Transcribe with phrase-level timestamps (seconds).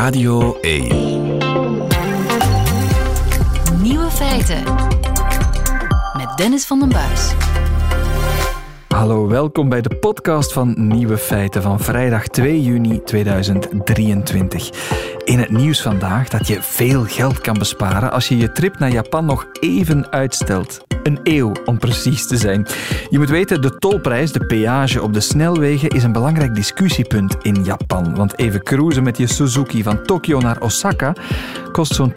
[0.00, 0.88] Radio 1.
[3.82, 4.62] Nieuwe feiten.
[6.16, 7.34] Met Dennis van den Buis.
[8.88, 14.70] Hallo, welkom bij de podcast van Nieuwe Feiten van vrijdag 2 juni 2023.
[15.30, 18.90] In het nieuws vandaag dat je veel geld kan besparen als je je trip naar
[18.90, 20.84] Japan nog even uitstelt.
[21.02, 22.66] Een eeuw om precies te zijn.
[23.10, 27.64] Je moet weten, de tolprijs, de peage op de snelwegen, is een belangrijk discussiepunt in
[27.64, 28.14] Japan.
[28.14, 31.12] Want even cruisen met je Suzuki van Tokio naar Osaka
[31.70, 32.12] kost zo'n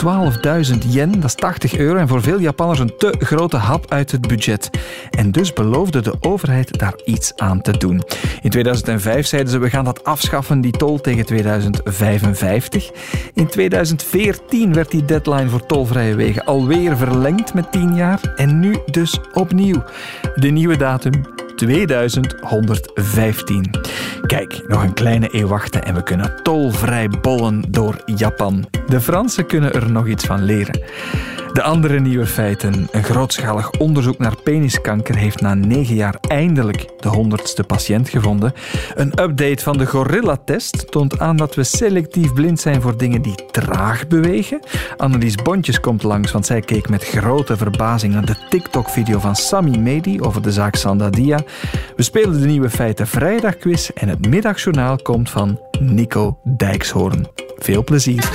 [0.71, 4.11] 12.000 yen, dat is 80 euro, en voor veel Japanners een te grote hap uit
[4.11, 4.69] het budget.
[5.09, 8.01] En dus beloofde de overheid daar iets aan te doen.
[8.41, 12.91] In 2005 zeiden ze, we gaan dat afschaffen, die tol, tegen 2055.
[13.33, 18.33] In 2014 werd die deadline voor tolvrije wegen alweer verlengd met 10 jaar.
[18.35, 19.83] En nu dus opnieuw.
[20.35, 21.11] De nieuwe datum
[21.55, 23.71] 2115.
[24.25, 28.65] Kijk, nog een kleine eeuw wachten en we kunnen tolvrij bollen door Japan.
[28.87, 30.81] De Fransen kunnen er nog iets van leren.
[31.53, 32.87] De andere nieuwe feiten.
[32.91, 38.53] Een grootschalig onderzoek naar peniskanker heeft na negen jaar eindelijk de honderdste patiënt gevonden.
[38.95, 43.35] Een update van de gorilla-test toont aan dat we selectief blind zijn voor dingen die
[43.51, 44.59] traag bewegen.
[44.97, 49.77] Annelies Bontjes komt langs, want zij keek met grote verbazing naar de TikTok-video van Sami
[49.77, 51.39] Medi over de zaak Sandadia.
[51.95, 57.27] We spelen de nieuwe feiten vrijdagquiz en het middagjournaal komt van Nico Dijkshoorn.
[57.57, 58.29] Veel plezier.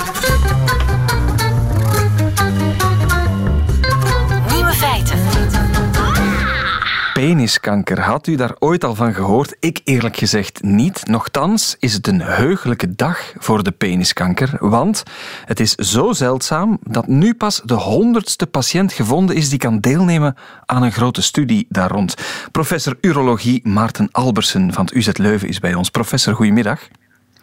[7.29, 8.01] Peniskanker.
[8.01, 9.57] Had u daar ooit al van gehoord?
[9.61, 11.07] Ik eerlijk gezegd niet.
[11.07, 15.03] Nochtans is het een heugelijke dag voor de peniskanker, want
[15.45, 20.37] het is zo zeldzaam dat nu pas de honderdste patiënt gevonden is die kan deelnemen
[20.67, 22.15] aan een grote studie daar rond.
[22.53, 25.91] Professor urologie Maarten Albersen van het UZ Leuven is bij ons.
[25.91, 26.89] Professor, goedemiddag.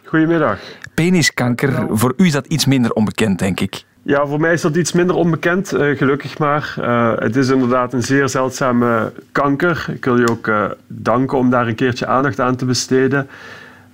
[0.04, 0.58] Goedemiddag.
[0.94, 3.84] Peniskanker, voor u is dat iets minder onbekend, denk ik.
[4.06, 6.74] Ja, voor mij is dat iets minder onbekend, eh, gelukkig maar.
[6.80, 9.86] Eh, het is inderdaad een zeer zeldzame kanker.
[9.92, 13.28] Ik wil je ook eh, danken om daar een keertje aandacht aan te besteden.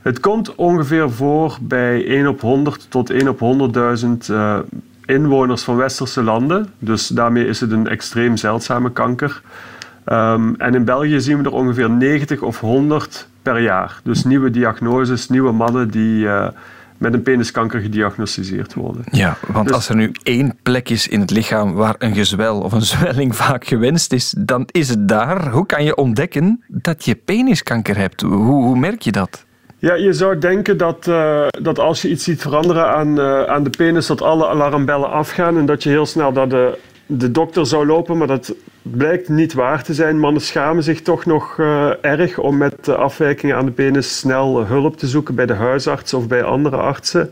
[0.03, 4.59] Het komt ongeveer voor bij 1 op 100 tot 1 op 100.000 eh,
[5.05, 6.69] inwoners van westerse landen.
[6.79, 9.43] Dus daarmee is het een extreem zeldzame kanker.
[10.05, 14.01] Ehm, en in België zien we er ongeveer 90 of 100 per jaar.
[14.05, 16.29] Dus nieuwe diagnoses, nieuwe mannen die
[17.03, 19.05] met een peniskanker gediagnosticeerd worden.
[19.11, 22.61] Ja, want Dus- als er nu één plek is in het lichaam waar een gezwel
[22.61, 25.51] of een zwelling vaak gewenst is, dan is het daar.
[25.51, 28.21] Hoe kan je ontdekken dat je peniskanker hebt?
[28.21, 29.45] Hoe, hoe merk je dat?
[29.79, 33.63] Ja, je zou denken dat, eh, dat als je iets ziet veranderen aan, eh, aan
[33.63, 37.67] de penis, dat alle alarmbellen afgaan en dat je heel snel naar de, de dokter
[37.67, 40.19] zou lopen, maar dat blijkt niet waar te zijn.
[40.19, 44.61] Mannen schamen zich toch nog eh, erg om met eh, afwijkingen aan de penis snel
[44.61, 47.31] eh, hulp te zoeken bij de huisarts of bij andere artsen.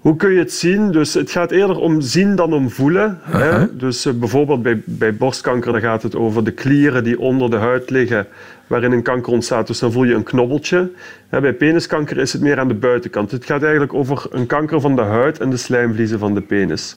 [0.00, 0.90] Hoe kun je het zien?
[0.90, 3.18] Dus het gaat eerder om zien dan om voelen.
[3.22, 3.76] Hè?
[3.76, 7.90] Dus bijvoorbeeld bij, bij borstkanker dan gaat het over de klieren die onder de huid
[7.90, 8.26] liggen,
[8.66, 9.66] waarin een kanker ontstaat.
[9.66, 10.90] Dus dan voel je een knobbeltje.
[11.28, 13.30] Hè, bij peniskanker is het meer aan de buitenkant.
[13.30, 16.96] Het gaat eigenlijk over een kanker van de huid en de slijmvliezen van de penis.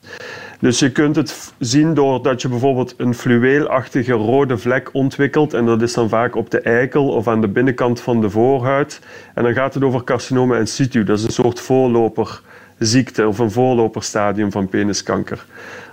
[0.60, 5.54] Dus je kunt het zien doordat je bijvoorbeeld een fluweelachtige rode vlek ontwikkelt.
[5.54, 9.02] En dat is dan vaak op de eikel of aan de binnenkant van de voorhuid.
[9.34, 11.04] En dan gaat het over carcinoma in situ.
[11.04, 15.46] Dat is een soort voorloperziekte of een voorloperstadium van peniskanker.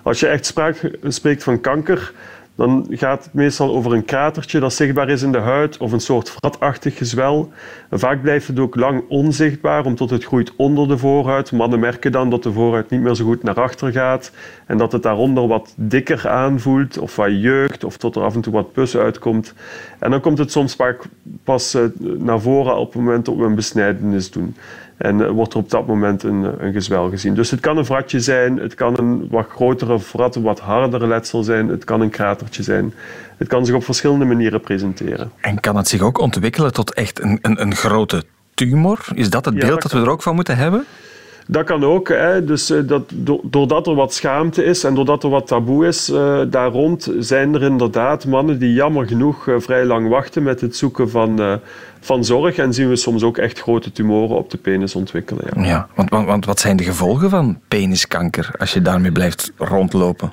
[0.03, 0.54] Als je echt
[1.08, 2.12] spreekt van kanker,
[2.56, 6.00] dan gaat het meestal over een kratertje dat zichtbaar is in de huid of een
[6.00, 7.53] soort vratachtig gezwel.
[7.91, 11.53] Vaak blijft het ook lang onzichtbaar, omdat het groeit onder de voorhuid.
[11.53, 14.32] Mannen merken dan dat de voorhuid niet meer zo goed naar achter gaat
[14.66, 18.41] en dat het daaronder wat dikker aanvoelt of wat jeukt of tot er af en
[18.41, 19.54] toe wat pus uitkomt.
[19.98, 21.03] En dan komt het soms vaak
[21.44, 24.56] pas eh, naar voren op het moment dat we een besnijdenis doen.
[24.97, 27.34] En eh, wordt er op dat moment een, een gezwel gezien.
[27.34, 31.06] Dus het kan een vratje zijn, het kan een wat grotere vrat, een wat hardere
[31.06, 32.94] letsel zijn, het kan een kratertje zijn.
[33.37, 35.31] Het kan zich op verschillende manieren presenteren.
[35.41, 39.06] En kan het zich ook ontwikkelen tot echt een, een, een grote tumor?
[39.15, 40.84] Is dat het Ja, beeld dat dat we er ook van moeten hebben?
[41.47, 42.09] Dat kan ook.
[42.09, 42.45] Hè.
[42.45, 46.09] Dus, eh, dat, do- doordat er wat schaamte is en doordat er wat taboe is
[46.10, 50.60] eh, daar rond, zijn er inderdaad mannen die jammer genoeg eh, vrij lang wachten met
[50.60, 51.60] het zoeken van,
[52.01, 52.57] van zorg.
[52.57, 55.45] En zien we soms ook echt grote tumoren op de penis ontwikkelen.
[55.57, 55.65] Ja.
[55.65, 60.30] Ja, want, want wat zijn de gevolgen van peniskanker als je daarmee blijft rondlopen?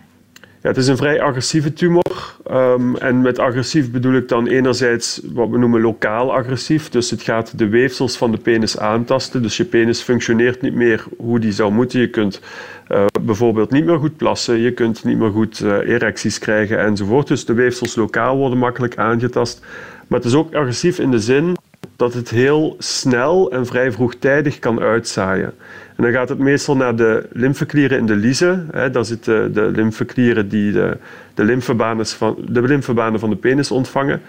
[0.61, 2.35] Ja, het is een vrij agressieve tumor.
[2.45, 6.89] Ehm, en met agressief bedoel ik dan enerzijds wat we noemen lokaal agressief.
[6.89, 9.41] Dus het gaat de weefsels van de penis aantasten.
[9.41, 11.99] Dus je penis functioneert niet meer hoe die zou moeten.
[11.99, 12.41] Je kunt
[12.87, 14.59] eh, bijvoorbeeld niet meer goed plassen.
[14.59, 17.27] Je kunt niet meer goed eh, erecties krijgen enzovoort.
[17.27, 19.59] Dus de weefsels lokaal worden makkelijk aangetast.
[20.07, 21.55] Maar het is ook agressief in de zin
[21.95, 25.53] dat het heel snel en vrij vroegtijdig kan uitzaaien.
[25.95, 28.69] En dan gaat het meestal naar de lymfeklieren in de liezen.
[28.91, 30.97] Dat zitten de lymfeklieren die de,
[31.33, 34.21] de, lymfebanen van, de lymfebanen van de penis ontvangen.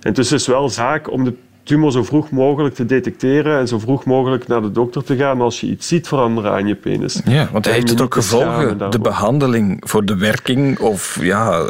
[0.00, 3.78] En dus is wel zaak om de tumor zo vroeg mogelijk te detecteren en zo
[3.78, 7.20] vroeg mogelijk naar de dokter te gaan als je iets ziet veranderen aan je penis.
[7.24, 11.66] Ja, want heeft het ook gevolgen, de behandeling voor de werking of ja,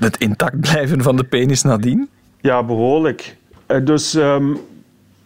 [0.00, 2.08] het intact blijven van de penis nadien?
[2.40, 3.36] Ja, behoorlijk.
[3.66, 4.58] Eh, dus um,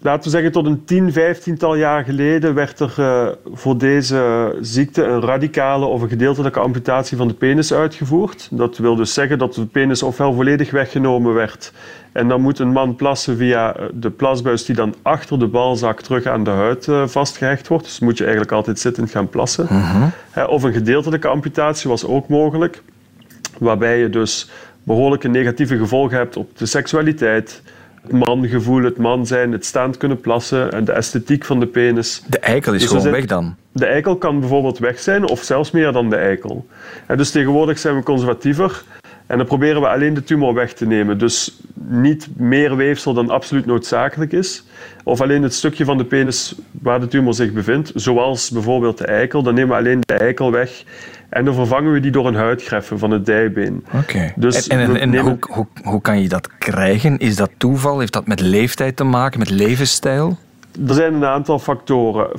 [0.01, 5.05] laten we zeggen, tot een 10, 15 jaar geleden werd er uh, voor deze ziekte
[5.05, 8.49] een radicale of een gedeeltelijke amputatie van de penis uitgevoerd.
[8.51, 11.73] Dat wil dus zeggen dat de penis ofwel volledig weggenomen werd
[12.13, 16.01] en dan moet een man plassen via eh, de plasbuis die dan achter de balzak
[16.01, 17.85] terug aan de huid uh, vastgehecht wordt.
[17.85, 19.67] Dus moet je eigenlijk altijd zittend gaan plassen.
[19.71, 20.07] Uh
[20.49, 22.83] of een gedeeltelijke amputatie was ook mogelijk,
[23.59, 24.51] waarbij je dus
[24.83, 27.63] behoorlijke negatieve gevolgen hebt op de seksualiteit,
[28.03, 32.23] het mangevoel, het man zijn, het staand kunnen plassen en de esthetiek van de penis.
[32.27, 33.57] De eikel is dus gewoon weg dan?
[33.73, 36.67] De eikel kan bijvoorbeeld weg zijn of zelfs meer dan de eikel.
[37.07, 38.83] En dus tegenwoordig zijn we conservatiever
[39.29, 41.19] en dan proberen we alleen de tumor weg te nemen.
[41.19, 44.65] Dus niet meer weefsel dan absoluut noodzakelijk is.
[45.05, 49.07] Of alleen het stukje van de penis waar de tumor zich bevindt, zoals bijvoorbeeld de
[49.07, 49.43] eikel.
[49.43, 50.85] Dan nemen we alleen de eikel weg
[51.29, 53.85] en dan vervangen we die door een huidgreffe van het dijbeen.
[53.95, 54.33] Oké.
[54.37, 57.19] Dus en, en, hoe, hoe, hoe kan je dat krijgen?
[57.19, 57.99] Is dat toeval?
[57.99, 60.39] Heeft dat met leeftijd te maken, met levensstijl?
[60.87, 62.29] Er zijn een aantal factoren.
[62.29, 62.33] 50%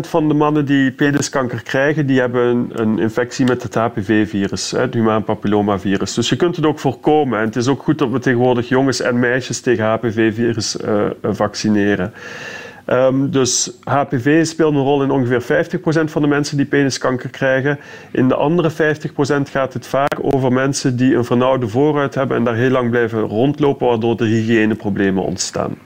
[0.00, 4.94] van de mannen die peniskanker krijgen, die hebben een, een infectie met het HPV-virus, het
[4.94, 6.14] humaan papillomavirus.
[6.14, 7.38] Dus je kunt het ook voorkomen.
[7.38, 12.12] En het is ook goed dat we tegenwoordig jongens en meisjes tegen HPV-virus uh, vaccineren.
[12.86, 17.78] Um, dus HPV speelt een rol in ongeveer 50% van de mensen die peniskanker krijgen.
[18.10, 18.74] In de andere 50%
[19.50, 23.20] gaat het vaak over mensen die een vernauwde vooruit hebben en daar heel lang blijven
[23.20, 25.76] rondlopen, waardoor er hygiëneproblemen ontstaan.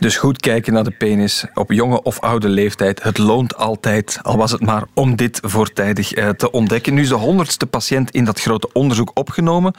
[0.00, 3.02] Dus goed kijken naar de penis op jonge of oude leeftijd.
[3.02, 6.94] Het loont altijd, al was het maar om dit voortijdig eh, te ontdekken.
[6.94, 9.74] Nu is de honderdste patiënt in dat grote onderzoek opgenomen.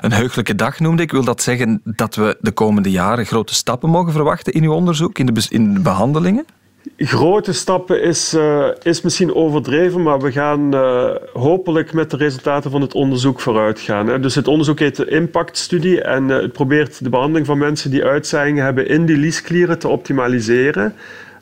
[0.00, 1.10] Een heugelijke dag noemde ik.
[1.10, 5.18] Wil dat zeggen dat we de komende jaren grote stappen mogen verwachten in uw onderzoek,
[5.18, 6.46] in de, in de behandelingen?
[6.96, 12.70] Grote stappen is, uh, is misschien overdreven, maar we gaan uh, hopelijk met de resultaten
[12.70, 14.06] van het onderzoek vooruit gaan.
[14.06, 14.20] Hè.
[14.20, 18.04] Dus het onderzoek heet de impactstudie en uh, het probeert de behandeling van mensen die
[18.04, 20.94] uitzaaiingen hebben in die liesklieren te optimaliseren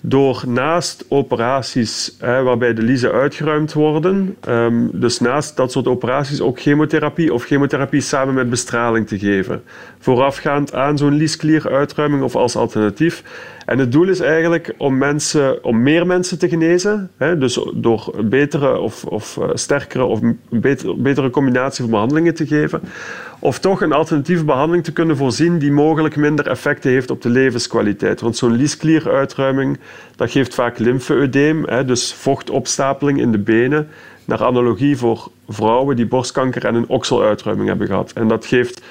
[0.02, 6.40] door naast operaties hè, waarbij de liezen uitgeruimd worden, um, dus naast dat soort operaties
[6.40, 9.62] ook chemotherapie of chemotherapie samen met bestraling te geven.
[9.98, 13.22] Voorafgaand aan zo'n liesklieruitruiming of als alternatief.
[13.66, 18.12] En het doel is eigenlijk om, mensen, om meer mensen te genezen, hè, dus door
[18.24, 20.20] betere of, of uh, sterkere of
[20.50, 22.80] betere, betere combinatie van behandelingen te geven
[23.38, 27.28] of toch een alternatieve behandeling te kunnen voorzien die mogelijk minder effecten heeft op de
[27.28, 28.20] levenskwaliteit.
[28.20, 29.78] Want zo'n liesklieruitruiming
[30.16, 33.88] dat geeft vaak lymfeödeem, dus vochtopstapeling in de benen,
[34.24, 38.12] naar analogie voor vrouwen die borstkanker en een okseluitruiming hebben gehad.
[38.12, 38.82] En dat geeft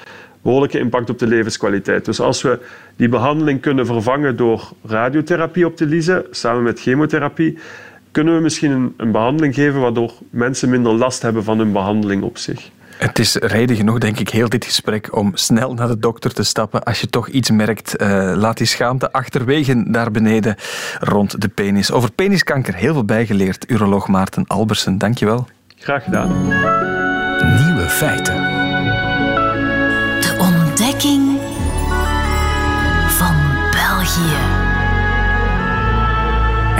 [0.42, 2.04] behoorlijke impact op de levenskwaliteit.
[2.04, 2.58] Dus als we
[2.96, 7.58] die behandeling kunnen vervangen door radiotherapie op de liezen, samen met chemotherapie,
[8.10, 12.22] kunnen we misschien een, een behandeling geven waardoor mensen minder last hebben van hun behandeling
[12.22, 12.70] op zich.
[12.96, 16.42] Het is reden genoeg, denk ik, heel dit gesprek om snel naar de dokter te
[16.42, 16.82] stappen.
[16.82, 20.56] Als je toch iets merkt, uh, laat die schaamte achterwege daar beneden
[21.00, 21.92] rond de penis.
[21.92, 24.98] Over peniskanker heel veel bijgeleerd, uroloog Maarten Albersen.
[24.98, 25.46] Dankjewel.
[25.78, 26.44] Graag gedaan.
[27.64, 28.55] Nieuwe feiten.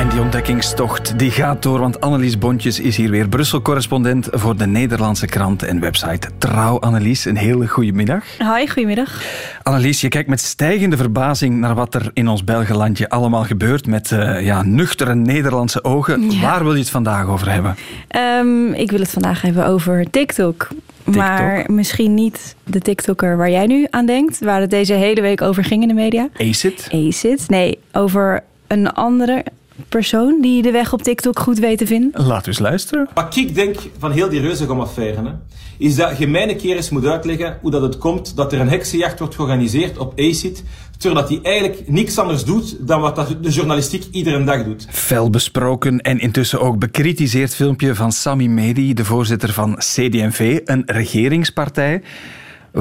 [0.06, 4.66] En die ontdekkingstocht die gaat door, want Annelies Bontjes is hier weer Brussel-correspondent voor de
[4.66, 6.78] Nederlandse krant en website Trouw.
[6.78, 8.24] Annelies, een hele goede middag.
[8.38, 9.22] Hoi, goedemiddag.
[9.62, 14.10] Annelies, je kijkt met stijgende verbazing naar wat er in ons Belgelandje allemaal gebeurt met
[14.10, 16.40] uh, ja, nuchtere Nederlandse ogen.
[16.40, 17.76] Waar wil je het vandaag over hebben?
[18.16, 20.68] Um, ik wil het vandaag hebben over TikTok.
[21.04, 21.14] TikTok.
[21.14, 25.42] Maar misschien niet de TikToker waar jij nu aan denkt, waar het deze hele week
[25.42, 26.28] over ging in de media.
[26.38, 26.88] Acid?
[26.92, 29.44] Acid, nee, over een andere
[29.88, 32.26] persoon die de weg op TikTok goed weet te vinden?
[32.26, 33.08] Laat eens luisteren.
[33.14, 35.34] Wat ik denk van heel die reuzegom-affaire,
[35.78, 38.60] is dat je mij een keer eens moet uitleggen hoe dat het komt dat er
[38.60, 40.64] een heksenjacht wordt georganiseerd op ACID,
[40.98, 44.86] terwijl hij eigenlijk niks anders doet dan wat de journalistiek iedere dag doet.
[44.90, 50.82] Fel besproken en intussen ook bekritiseerd filmpje van Sami Medi, de voorzitter van CD&V, een
[50.86, 52.02] regeringspartij.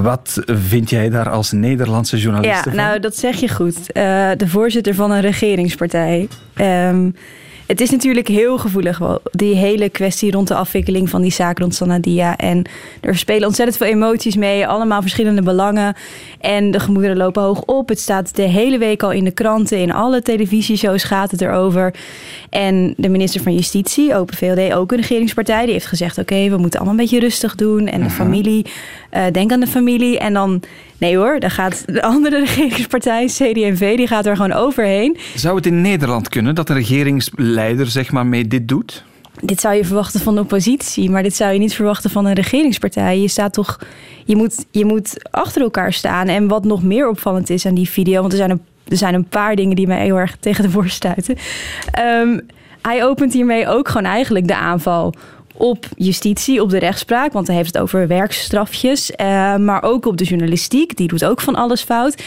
[0.01, 3.77] Wat vind jij daar als Nederlandse journalist ja, Nou, dat zeg je goed.
[3.77, 3.83] Uh,
[4.37, 6.27] de voorzitter van een regeringspartij.
[6.55, 7.15] Um,
[7.67, 11.75] het is natuurlijk heel gevoelig, die hele kwestie rond de afwikkeling van die zaak rond
[11.75, 12.37] Sanadia.
[12.37, 12.65] En
[13.01, 15.95] er spelen ontzettend veel emoties mee, allemaal verschillende belangen.
[16.39, 17.89] En de gemoederen lopen hoog op.
[17.89, 21.93] Het staat de hele week al in de kranten, in alle televisieshows gaat het erover.
[22.49, 26.57] En de minister van Justitie, Open VLD, ook een regeringspartij, die heeft gezegd: oké, we
[26.57, 27.87] moeten allemaal een beetje rustig doen.
[27.87, 28.15] En de mhm.
[28.15, 28.65] familie,
[29.13, 30.19] uh, denk aan de familie.
[30.19, 30.61] En dan
[30.97, 35.17] Nee hoor, dan gaat de andere regeringspartij, CD&V, die gaat er gewoon overheen.
[35.35, 39.03] Zou het in Nederland kunnen dat een regeringsleider zeg maar mee dit doet?
[39.41, 42.33] Dit zou je verwachten van de oppositie, maar dit zou je niet verwachten van een
[42.33, 43.19] regeringspartij.
[43.19, 43.79] Je staat toch,
[44.25, 46.27] je moet, je moet achter elkaar staan.
[46.27, 49.13] En wat nog meer opvallend is aan die video, want er zijn een, er zijn
[49.13, 51.37] een paar dingen die mij heel erg tegen de borst stuiten.
[52.21, 52.45] Um,
[52.81, 55.13] hij opent hiermee ook gewoon eigenlijk de aanval
[55.57, 60.17] op justitie, op de rechtspraak, want hij heeft het over werkstrafjes, uh, maar ook op
[60.17, 62.23] de journalistiek, die doet ook van alles fout.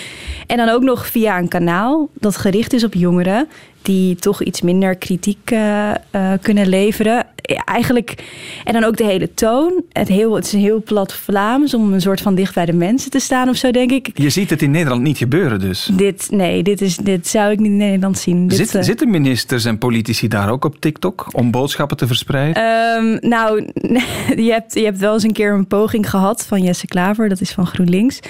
[0.46, 3.48] En dan ook nog via een kanaal dat gericht is op jongeren
[3.82, 8.24] die toch iets minder kritiek uh, uh, kunnen leveren eigenlijk.
[8.64, 9.82] En dan ook de hele toon.
[9.92, 12.72] Het, heel, het is een heel plat Vlaams om een soort van dicht bij de
[12.72, 14.10] mensen te staan of zo, denk ik.
[14.14, 15.90] Je ziet het in Nederland niet gebeuren, dus.
[15.92, 18.50] Dit, nee, dit, is, dit zou ik niet in Nederland zien.
[18.50, 18.82] Zit, uh...
[18.82, 22.62] Zitten ministers en politici daar ook op TikTok om boodschappen te verspreiden?
[22.62, 23.72] Um, nou,
[24.44, 27.40] je hebt, je hebt wel eens een keer een poging gehad van Jesse Klaver, dat
[27.40, 28.20] is van GroenLinks.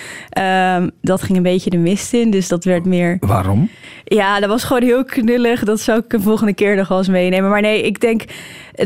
[0.77, 3.17] Um, dat ging een beetje de mist in, dus dat werd meer.
[3.21, 3.71] Waarom?
[4.05, 5.05] Ja, dat was gewoon heel
[5.65, 7.51] Dat zou ik een volgende keer nog wel eens meenemen.
[7.51, 8.23] Maar nee, ik denk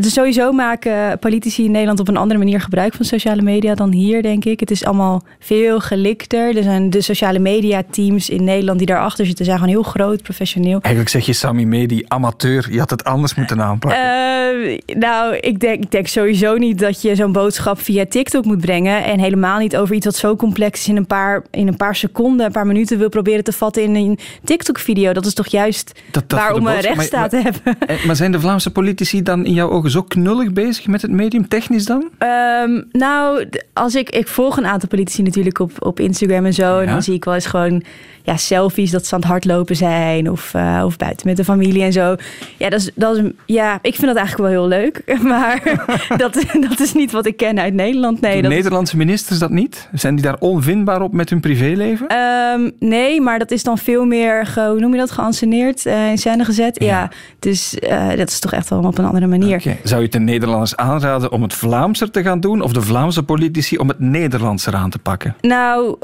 [0.00, 3.92] dus sowieso maken politici in Nederland op een andere manier gebruik van sociale media dan
[3.92, 4.60] hier, denk ik.
[4.60, 6.56] Het is allemaal veel gelikter.
[6.56, 10.22] Er zijn de sociale media teams in Nederland die daarachter zitten, zijn gewoon heel groot,
[10.22, 10.78] professioneel.
[10.80, 12.66] Eigenlijk zeg je Sammy Medi, amateur.
[12.70, 14.00] Je had het anders moeten aanpakken.
[14.00, 18.60] Uh, nou, ik denk, ik denk sowieso niet dat je zo'n boodschap via TikTok moet
[18.60, 19.04] brengen.
[19.04, 21.96] En helemaal niet over iets wat zo complex is in een paar, in een paar
[21.96, 25.12] seconden, een paar minuten wil proberen te vatten in een TikTok-video.
[25.12, 27.60] Dat is toch juist dat, dat waarom we rechtsstaat hebben.
[27.86, 31.10] Eh, maar zijn de Vlaamse politici dan in jouw ogen zo knullig bezig met het
[31.10, 32.10] medium, technisch dan?
[32.18, 36.78] Um, nou, als ik, ik volg een aantal politici natuurlijk op, op Instagram en zo.
[36.78, 37.82] En dan zie ik wel eens gewoon
[38.22, 40.30] ja, selfies dat ze aan het hardlopen zijn.
[40.30, 42.16] Of, uh, of buiten met de familie en zo.
[42.58, 45.02] Ja, dat is, dat is, ja, ik vind dat eigenlijk wel heel leuk.
[45.22, 45.62] Maar
[46.16, 48.20] dat, dat is niet wat ik ken uit Nederland.
[48.20, 49.88] Nee, dat Nederlandse ministers dat niet?
[49.92, 52.16] Zijn die daar onvindbaar op met hun privéleven?
[52.16, 56.10] Um, nee, maar dat is dan veel meer, ge, hoe noem je dat, geanceneerd, uh,
[56.10, 56.82] in scène gezet.
[56.82, 59.58] Ja, dus uh, dat is toch echt wel op een andere manier.
[59.58, 59.80] Okay.
[59.82, 62.60] Zou je de Nederlanders aanraden om het Vlaamser te gaan doen?
[62.60, 65.36] Of de Vlaamse politici om het Nederlandser aan te pakken?
[65.40, 65.96] Nou,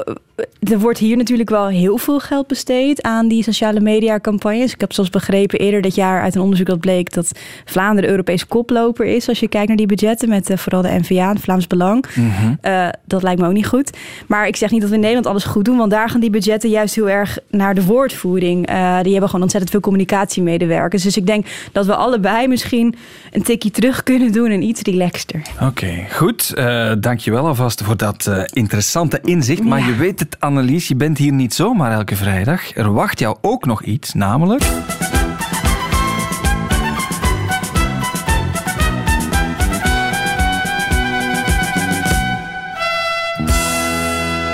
[0.59, 4.73] er wordt hier natuurlijk wel heel veel geld besteed aan die sociale media campagnes.
[4.73, 7.31] Ik heb zoals begrepen eerder dit jaar uit een onderzoek dat bleek dat
[7.65, 9.27] Vlaanderen Europees koploper is.
[9.27, 12.05] Als je kijkt naar die budgetten met uh, vooral de NVA, het Vlaams Belang.
[12.61, 13.97] Eh, dat lijkt me ook niet goed.
[14.27, 16.29] Maar ik zeg niet dat we in Nederland alles goed doen, want daar gaan die
[16.29, 18.69] budgetten juist heel erg naar de woordvoering.
[18.69, 21.03] Uh, die hebben gewoon ontzettend veel communicatiemedewerkers.
[21.03, 22.95] Dus ik denk dat we allebei misschien
[23.31, 25.41] een tikje terug kunnen doen en iets relaxter.
[25.61, 26.53] Oké, goed.
[26.55, 29.63] Uh, dankjewel alvast voor dat interessante inzicht.
[29.63, 32.75] Maar je weet het Annelies, je bent hier niet zomaar elke vrijdag.
[32.75, 34.63] Er wacht jou ook nog iets, namelijk...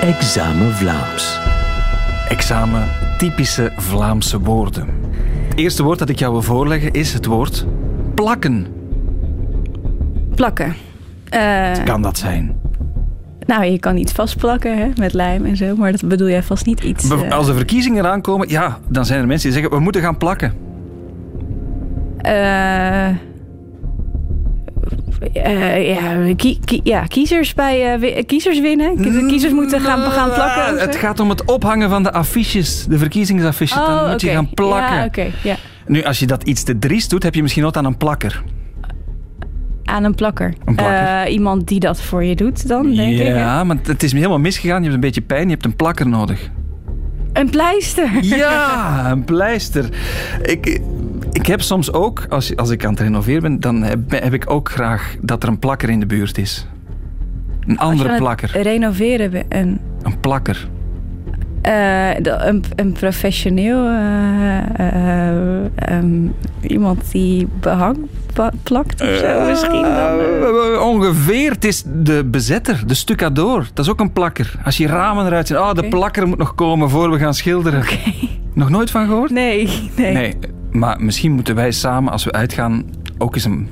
[0.00, 1.38] Examen Vlaams.
[2.28, 4.88] Examen typische Vlaamse woorden.
[5.48, 7.66] Het eerste woord dat ik jou wil voorleggen is het woord
[8.14, 8.66] plakken.
[10.34, 10.74] Plakken.
[11.34, 11.84] Uh...
[11.84, 12.60] Kan dat zijn?
[13.46, 16.66] Nou, je kan iets vastplakken hè, met lijm en zo, maar dat bedoel jij vast
[16.66, 17.10] niet iets.
[17.10, 17.30] Uh...
[17.30, 20.16] Als de verkiezingen eraan komen, ja, dan zijn er mensen die zeggen we moeten gaan
[20.16, 20.54] plakken.
[22.22, 23.08] Uh,
[25.34, 26.34] uh, ja,
[26.82, 28.96] ja, kiezers, bij, kiezers winnen.
[28.96, 30.78] De kiezers moeten gaan, gaan plakken.
[30.78, 33.78] Het gaat om het ophangen van de affiches, de verkiezingsaffiches.
[33.78, 34.96] Oh, dan moet je gaan plakken.
[34.96, 35.56] Ja, okay, ja.
[35.86, 38.42] Nu, als je dat iets te driest doet, heb je misschien nood aan een plakker
[39.96, 40.54] aan een plakker.
[40.76, 43.34] Eh, iemand die dat voor je doet dan, denk ja, ik.
[43.34, 44.76] Ja, maar het is helemaal misgegaan.
[44.76, 46.50] Je hebt een beetje pijn, je hebt een plakker nodig.
[47.32, 48.24] Een pleister?
[48.24, 49.88] Ja, een pleister.
[50.42, 50.80] Ik,
[51.32, 54.50] ik heb soms ook, als, als ik aan het renoveren ben, dan heb, heb ik
[54.50, 56.66] ook graag dat er een plakker in de buurt is.
[57.66, 58.62] Een andere plakker.
[58.62, 59.80] renoveren een...
[60.02, 60.68] Een plakker.
[61.66, 64.58] Uh, een, een, professioneel, uh,
[65.90, 67.96] um, iemand die behang
[68.62, 69.82] plakt of zo misschien.
[69.82, 73.66] Dan, ongeveer, het is de bezetter, de stucadoor.
[73.74, 74.54] Dat is ook een plakker.
[74.64, 77.80] Als je ramen eruit ziet, oh, de plakker moet nog komen voor we gaan schilderen.
[77.82, 78.28] Okay.
[78.52, 79.30] Nog nooit van gehoord?
[79.30, 80.12] Nee, nee.
[80.12, 80.34] Nee,
[80.70, 82.84] maar misschien moeten wij samen, als we uitgaan,
[83.18, 83.68] ook eens een,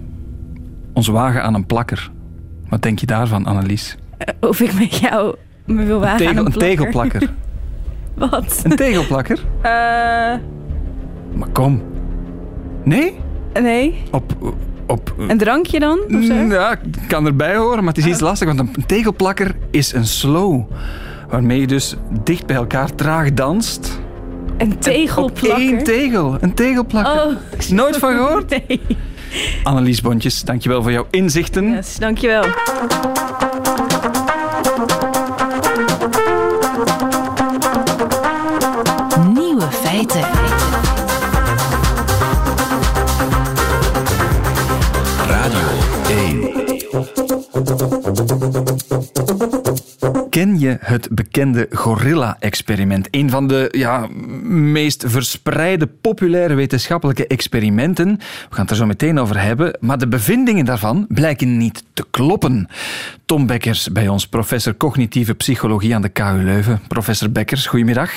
[0.93, 2.11] ons wagen aan een plakker.
[2.69, 3.97] Wat denk je daarvan, Annelies?
[4.41, 5.35] of ik met jou
[5.65, 7.31] me wil wagen aan een, een tegelplakker.
[8.30, 8.61] Wat?
[8.64, 9.38] Een tegelplakker?
[9.62, 9.71] Eh...
[11.33, 11.83] Maar kom.
[12.85, 13.18] Nee?
[13.61, 14.02] Nee?
[14.11, 14.54] Op,
[14.87, 15.99] op, Een drankje dan?
[15.99, 16.35] Of zo?
[16.35, 16.76] Mm, Ja,
[17.09, 20.62] kan erbij horen, maar het is iets lastig, want een tegelplakker is een slow.
[21.28, 24.00] Waarmee je dus dicht bij elkaar traag danst.
[24.59, 25.50] Een tegelplakker?
[25.59, 26.37] één tegel.
[26.40, 27.25] Een tegelplakker.
[27.26, 27.71] Oh.
[27.71, 28.50] Nooit van gehoord?
[28.68, 28.80] Nee.
[29.62, 31.71] Annelies Bontjes, dankjewel voor jouw inzichten.
[31.71, 32.44] Yes, dankjewel.
[50.30, 53.09] Ken je het bekende gorilla-experiment?
[53.11, 54.09] Een van de ja,
[54.49, 58.16] meest verspreide populaire wetenschappelijke experimenten.
[58.16, 59.78] We gaan het er zo meteen over hebben.
[59.80, 62.68] Maar de bevindingen daarvan blijken niet te kloppen.
[63.26, 66.80] Tom Bekkers bij ons, professor cognitieve psychologie aan de KU Leuven.
[66.88, 68.11] Professor Bekkers, goedemiddag.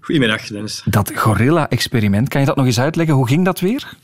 [0.00, 0.82] Goedemiddag, Dennis.
[0.84, 3.14] Dat gorilla-experiment, kan je dat nog eens uitleggen?
[3.14, 3.96] Hoe ging dat weer?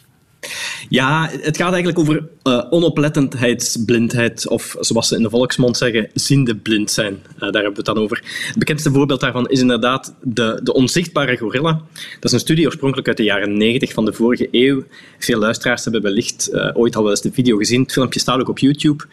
[0.88, 6.56] Ja, het gaat eigenlijk over uh, onoplettendheidsblindheid, of zoals ze in de volksmond zeggen, ziende
[6.56, 7.12] blind zijn.
[7.12, 8.22] Uh, daar hebben we het dan over.
[8.46, 11.72] Het bekendste voorbeeld daarvan is inderdaad de, de onzichtbare gorilla.
[11.72, 14.84] Dat is een studie oorspronkelijk uit de jaren 90 van de vorige eeuw.
[15.18, 17.82] Veel luisteraars hebben wellicht uh, ooit al wel eens de video gezien.
[17.82, 19.04] Het filmpje staat ook op YouTube.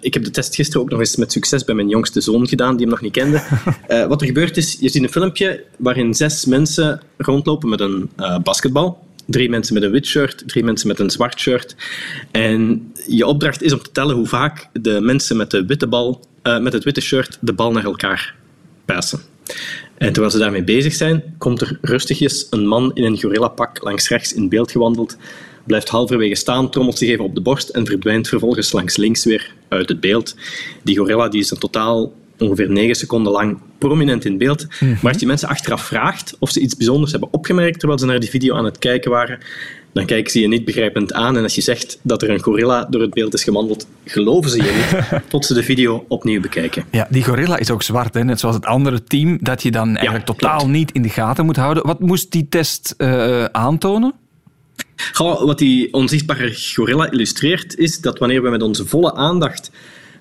[0.00, 2.76] ik heb de test gisteren ook nog eens met succes bij mijn jongste zoon gedaan,
[2.76, 3.42] die hem nog niet kende.
[4.08, 8.10] wat er gebeurt is, je ziet een filmpje waarin zes mensen rondlopen met een
[8.42, 9.02] basketbal.
[9.26, 11.76] Drie mensen met een wit shirt, drie mensen met een zwart shirt.
[12.30, 16.24] En je opdracht is om te tellen hoe vaak de mensen met, de witte bal,
[16.42, 18.34] uh, met het witte shirt de bal naar elkaar
[18.84, 19.20] passen.
[19.98, 24.08] En terwijl ze daarmee bezig zijn, komt er rustigjes een man in een gorillapak langs
[24.08, 25.16] rechts in beeld gewandeld,
[25.66, 29.54] blijft halverwege staan, trommelt zich even op de borst en verdwijnt vervolgens langs links weer
[29.68, 30.36] uit het beeld.
[30.82, 34.66] Die gorilla die is in totaal ongeveer negen seconden lang prominent in beeld.
[34.70, 34.98] Mm-hmm.
[35.02, 38.20] Maar als je mensen achteraf vraagt of ze iets bijzonders hebben opgemerkt terwijl ze naar
[38.20, 39.38] die video aan het kijken waren,
[39.92, 41.36] dan kijken ze je niet begrijpend aan.
[41.36, 44.56] En als je zegt dat er een gorilla door het beeld is gewandeld, geloven ze
[44.56, 46.84] je niet tot ze de video opnieuw bekijken.
[46.90, 48.24] Ja, die gorilla is ook zwart, hè?
[48.24, 51.44] net zoals het andere team, dat je dan eigenlijk ja, totaal niet in de gaten
[51.44, 51.86] moet houden.
[51.86, 54.14] Wat moest die test uh, aantonen?
[55.12, 59.70] Goh, wat die onzichtbare gorilla illustreert, is dat wanneer we met onze volle aandacht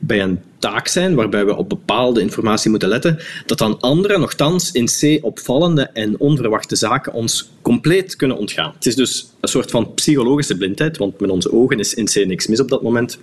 [0.06, 4.72] bij een taak zijn waarbij we op bepaalde informatie moeten letten, dat dan andere, nogthans
[4.72, 8.72] in C opvallende en onverwachte zaken ons compleet kunnen ontgaan.
[8.76, 12.26] Het is dus een soort van psychologische blindheid, want met onze ogen is in C
[12.26, 13.20] niks mis op dat moment.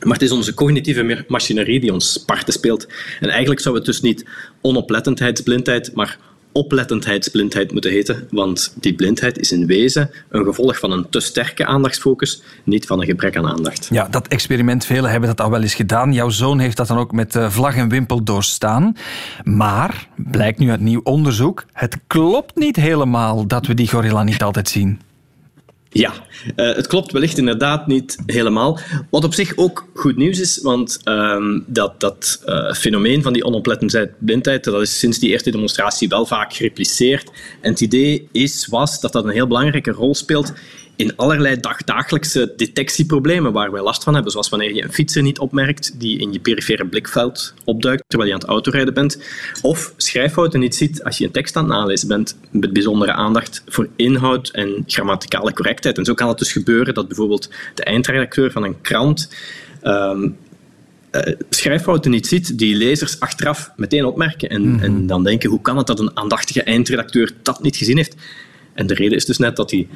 [0.00, 2.86] Maar het is onze cognitieve machinerie die ons parten speelt.
[3.20, 4.24] En eigenlijk zou het dus niet
[4.60, 6.18] onoplettendheidsblindheid, maar
[6.56, 11.66] oplettendheidsblindheid moeten heten, want die blindheid is in wezen een gevolg van een te sterke
[11.66, 13.88] aandachtsfocus, niet van een gebrek aan aandacht.
[13.90, 16.12] Ja, dat experiment, velen hebben dat al wel eens gedaan.
[16.12, 18.96] Jouw zoon heeft dat dan ook met vlag en wimpel doorstaan.
[19.44, 24.42] Maar, blijkt nu uit nieuw onderzoek, het klopt niet helemaal dat we die gorilla niet
[24.42, 25.00] altijd zien.
[25.96, 26.12] Ja,
[26.56, 28.78] uh, het klopt wellicht inderdaad niet helemaal.
[29.10, 33.44] Wat op zich ook goed nieuws is, want um, dat, dat uh, fenomeen van die
[33.44, 37.30] onoplettendheid, blindheid, dat is sinds die eerste demonstratie wel vaak gerepliceerd.
[37.60, 40.52] En het idee is, was dat dat een heel belangrijke rol speelt
[40.96, 44.32] in allerlei dagdagelijkse detectieproblemen waar wij last van hebben.
[44.32, 48.34] Zoals wanneer je een fietser niet opmerkt die in je perifere blikveld opduikt terwijl je
[48.36, 49.22] aan het autorijden bent.
[49.62, 53.62] Of schrijffouten niet ziet als je een tekst aan het nalezen bent met bijzondere aandacht
[53.66, 55.98] voor inhoud en grammaticale correctheid.
[55.98, 59.34] En zo kan het dus gebeuren dat bijvoorbeeld de eindredacteur van een krant
[59.82, 60.36] um,
[61.50, 64.48] schrijffouten niet ziet die lezers achteraf meteen opmerken.
[64.48, 64.82] En, mm-hmm.
[64.82, 68.16] en dan denken, hoe kan het dat een aandachtige eindredacteur dat niet gezien heeft?
[68.74, 69.88] En de reden is dus net dat hij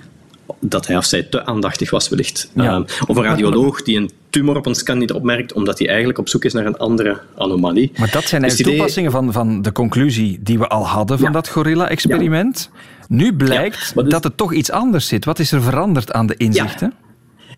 [0.61, 2.51] dat hij of zij te aandachtig was, wellicht.
[2.55, 2.79] Ja.
[2.79, 6.19] Uh, of een radioloog die een tumor op een scan niet opmerkt, omdat hij eigenlijk
[6.19, 7.93] op zoek is naar een andere anomalie.
[7.97, 11.27] Maar dat zijn eigenlijk dus toepassingen van, van de conclusie die we al hadden van
[11.27, 11.33] ja.
[11.33, 12.71] dat gorilla-experiment.
[12.73, 12.79] Ja.
[13.09, 14.05] Nu blijkt dus...
[14.09, 15.25] dat het toch iets anders zit.
[15.25, 16.95] Wat is er veranderd aan de inzichten?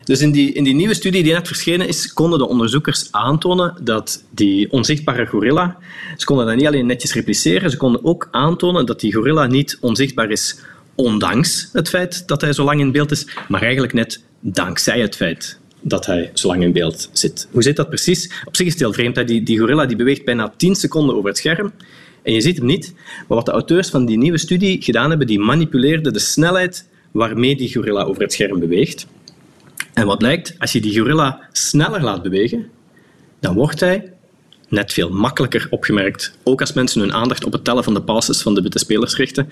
[0.05, 3.74] Dus in die, in die nieuwe studie die net verschenen is, konden de onderzoekers aantonen
[3.83, 5.76] dat die onzichtbare gorilla,
[6.16, 9.78] ze konden dat niet alleen netjes repliceren, ze konden ook aantonen dat die gorilla niet
[9.81, 10.61] onzichtbaar is
[10.94, 15.16] ondanks het feit dat hij zo lang in beeld is, maar eigenlijk net dankzij het
[15.16, 17.48] feit dat hij zo lang in beeld zit.
[17.50, 18.31] Hoe zit dat precies?
[18.44, 19.26] Op zich is het heel vreemd.
[19.26, 21.72] Die, die gorilla die beweegt bijna 10 seconden over het scherm
[22.22, 22.92] en je ziet hem niet.
[23.28, 27.57] Maar wat de auteurs van die nieuwe studie gedaan hebben, die manipuleerden de snelheid waarmee
[27.57, 29.07] die gorilla over het scherm beweegt.
[29.92, 32.70] En wat blijkt, als je die gorilla sneller laat bewegen,
[33.40, 34.12] dan wordt hij
[34.72, 36.32] net veel makkelijker opgemerkt.
[36.42, 39.16] Ook als mensen hun aandacht op het tellen van de passes van de witte spelers
[39.16, 39.48] richten.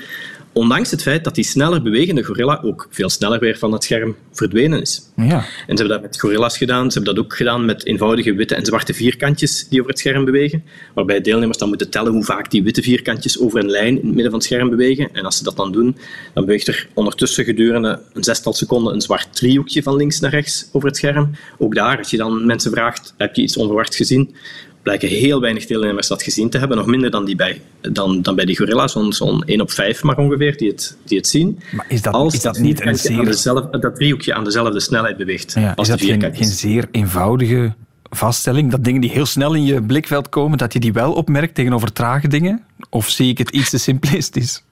[0.52, 4.16] Ondanks het feit dat die sneller bewegende gorilla ook veel sneller weer van het scherm
[4.32, 5.02] verdwenen is.
[5.16, 5.36] Ja.
[5.36, 6.90] En ze hebben dat met gorilla's gedaan.
[6.90, 10.24] Ze hebben dat ook gedaan met eenvoudige witte en zwarte vierkantjes die over het scherm
[10.24, 10.64] bewegen.
[10.94, 14.04] Waarbij deelnemers dan moeten tellen hoe vaak die witte vierkantjes over een lijn in het
[14.04, 15.08] midden van het scherm bewegen.
[15.12, 15.96] En als ze dat dan doen,
[16.34, 20.68] dan beweegt er ondertussen gedurende een zestal seconden een zwart driehoekje van links naar rechts
[20.72, 21.30] over het scherm.
[21.58, 24.34] Ook daar, als je dan mensen vraagt, heb je iets onverwachts gezien?
[24.82, 26.76] Blijken heel weinig deelnemers dat gezien te hebben.
[26.76, 30.02] Nog minder dan, die bij, dan, dan bij die gorilla's, zo'n zo'n 1 op 5
[30.02, 31.60] maar ongeveer, die het, die het zien.
[31.72, 35.16] Maar is dat, Als is dat niet een zeer, dezelfde- dat driehoekje aan dezelfde snelheid
[35.16, 37.74] beweegt ja, als is dat geen, geen zeer eenvoudige
[38.10, 38.70] vaststelling?
[38.70, 41.92] Dat dingen die heel snel in je blikveld komen, dat je die wel opmerkt tegenover
[41.92, 42.64] trage dingen?
[42.90, 44.62] Of zie ik het iets te simplistisch?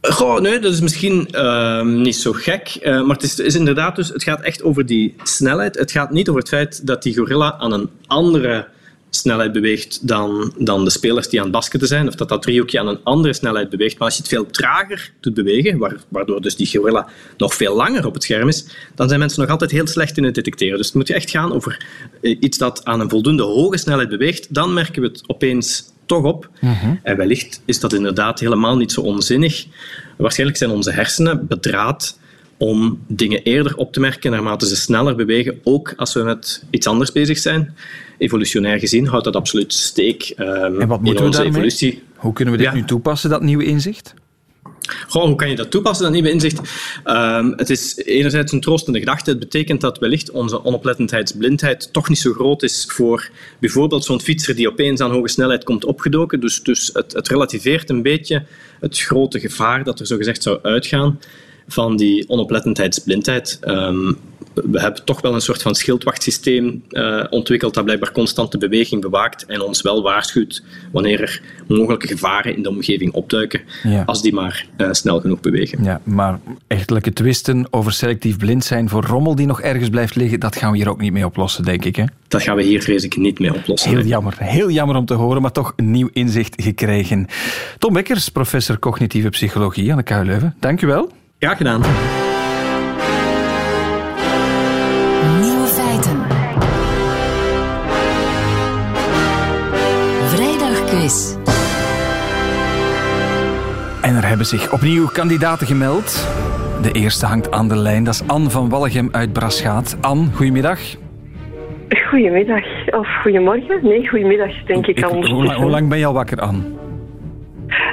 [0.00, 2.68] Goh, nee, dat is misschien ehm, niet zo gek.
[2.82, 5.78] eh, maar het is, is inderdaad dus, het gaat echt over die snelheid.
[5.78, 8.66] Het gaat niet over het feit dat die gorilla aan een andere
[9.10, 12.80] snelheid beweegt dan, dan de spelers die aan het basketten zijn, of dat dat driehoekje
[12.80, 13.98] aan een andere snelheid beweegt.
[13.98, 17.76] Maar als je het veel trager doet bewegen, waar- waardoor dus die gorilla nog veel
[17.76, 20.76] langer op het scherm is, dan zijn mensen nog altijd heel slecht in het detecteren.
[20.76, 21.86] Dus het moet echt gaan over
[22.22, 24.54] eh, iets dat aan een voldoende hoge snelheid beweegt.
[24.54, 26.48] Dan merken we het opeens toch op.
[27.02, 29.66] En wellicht is dat inderdaad helemaal niet zo onzinnig.
[30.16, 32.18] Waarschijnlijk zijn onze hersenen bedraad
[32.62, 36.86] om dingen eerder op te merken naarmate ze sneller bewegen, ook als we met iets
[36.86, 37.74] anders bezig zijn.
[38.18, 41.48] Evolutionair gezien houdt dat absoluut steek ehm, En wat moeten we onze daarmee?
[41.48, 42.02] evolutie.
[42.16, 42.74] Hoe kunnen we dit Ja.
[42.74, 44.14] nu toepassen, dat nieuwe inzicht?
[45.08, 46.60] Goh, hoe kan je dat toepassen, dat nieuwe inzicht?
[47.04, 49.30] Ehm, het is enerzijds een troostende gedachte.
[49.30, 54.54] Het betekent dat wellicht onze onoplettenheidsblindheid toch niet zo groot is voor bijvoorbeeld zo'n fietser
[54.54, 56.40] die opeens aan hoge snelheid komt opgedoken.
[56.40, 58.44] Dus, dus het, het relativeert een beetje
[58.80, 61.18] het grote gevaar dat er zogezegd zou uitgaan
[61.72, 63.58] van die onoplettenheidsblindheid.
[63.60, 64.12] Ehm,
[64.54, 69.00] we hebben toch wel een soort van schildwachtsysteem eh, ontwikkeld dat blijkbaar constant de beweging
[69.00, 74.02] bewaakt en ons wel waarschuwt wanneer er mogelijke gevaren in de omgeving opduiken, Ja.
[74.06, 75.84] als die maar eh, snel genoeg bewegen.
[75.84, 80.40] Ja, maar echtelijke twisten over selectief blind zijn voor rommel die nog ergens blijft liggen,
[80.40, 81.96] dat gaan we hier ook niet mee oplossen, denk ik.
[81.96, 82.04] Hè?
[82.28, 83.90] Dat gaan we hier vrees ik niet mee oplossen.
[83.90, 87.26] Heel jammer, heel jammer om te horen, maar toch een nieuw inzicht gekregen.
[87.78, 90.54] Tom Bekkers, professor cognitieve psychologie aan de KU Leuven.
[90.60, 91.10] Dank u wel.
[91.40, 91.80] Graag gedaan.
[95.40, 96.18] Nieuwe feiten.
[100.26, 101.34] Vrijdagquiz.
[104.02, 106.28] En er hebben zich opnieuw kandidaten gemeld.
[106.82, 109.96] De eerste hangt aan de lijn, dat is Anne van Wallegem uit Braschaat.
[110.00, 110.78] Anne, goedemiddag.
[112.10, 113.78] Goedemiddag, of goedemorgen.
[113.82, 116.60] Nee, goedemiddag denk ik, Ik- al hoe, hoe lang ben je al wakker, Anne?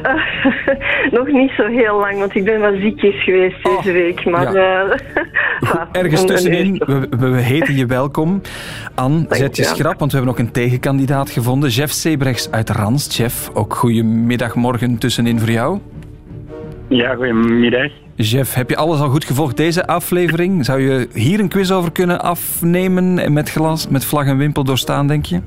[1.18, 4.26] Nog niet zo heel lang, want ik ben wat ziekjes geweest Oh, deze week.
[4.26, 4.84] Maar ja.
[4.86, 6.82] eh, Ergens tussenin,
[7.20, 8.42] we, heten je welkom.
[8.96, 9.76] Anne, zet je wel.
[9.76, 11.70] schrap, want we hebben nog een tegenkandidaat gevonden.
[11.70, 13.18] Jeff Sebrechts uit Rans.
[13.18, 15.80] Jeff, ook goedemiddag, morgen tussenin voor jou.
[16.88, 17.92] Ja, goedemiddag.
[18.16, 20.66] Jeff, heb je alles al goed gevolgd deze aflevering?
[20.66, 24.64] Zou je hier een quiz over kunnen afnemen en met glas, met vlag en wimpel
[24.64, 25.40] doorstaan, denk je?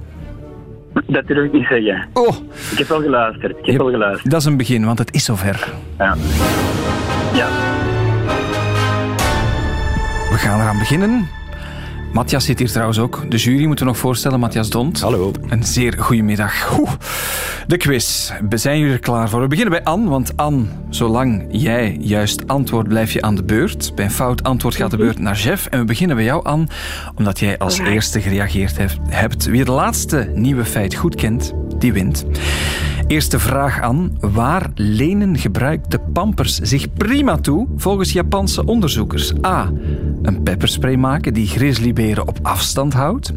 [1.07, 2.09] Dat durf ik niet zeggen.
[2.13, 2.37] Oh,
[2.73, 3.57] Ik heb wel geluisterd.
[3.59, 4.31] Ik heb wel geluisterd.
[4.31, 5.69] dat is een begin, want het is zover.
[5.99, 6.17] Ja.
[7.35, 7.49] ja.
[10.31, 11.29] We gaan eraan beginnen.
[12.13, 13.31] Matthias zit hier trouwens ook.
[13.31, 14.41] De jury moeten we nog voorstellen.
[14.41, 15.01] Matthias Dont.
[15.01, 15.33] Hallo.
[15.49, 16.79] Een zeer goedemiddag.
[16.79, 16.91] Oeh.
[17.67, 18.31] De quiz.
[18.51, 19.41] Zijn jullie er klaar voor?
[19.41, 23.93] We beginnen bij Anne, want Anne, zolang jij juist antwoordt, blijf je aan de beurt.
[23.95, 25.67] Bij een fout antwoord gaat de beurt naar Jeff.
[25.67, 26.67] En we beginnen bij jou, Anne,
[27.15, 29.45] omdat jij als eerste gereageerd hebt- hebt.
[29.45, 32.27] Wie het laatste nieuwe feit goed kent, die wint.
[33.07, 34.11] Eerste vraag aan.
[34.21, 39.45] Waar lenen gebruikte pampers zich prima toe volgens Japanse onderzoekers?
[39.45, 39.71] A.
[40.23, 43.33] Een pepperspray maken die grizzlyberen op afstand houdt.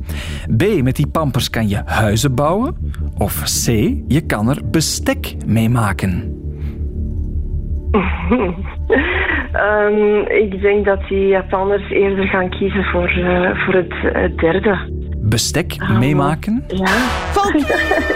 [0.57, 0.81] B.
[0.81, 2.75] Met die pampers kan je huizen bouwen.
[3.17, 3.67] Of C.
[4.07, 6.11] Je kan er bestek mee maken.
[9.53, 15.02] Ehm, ik denk dat die Japanners eerder gaan kiezen voor, eh, voor het derde.
[15.23, 16.63] Bestek meemaken?
[16.67, 16.91] Ja.